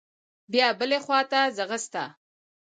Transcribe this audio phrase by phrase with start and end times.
[0.51, 2.03] بيا بلې خوا ته ځغسته.